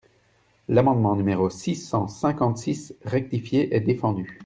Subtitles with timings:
[0.67, 4.39] L’amendement numéro six cent cinquante-six rectifié est défendu.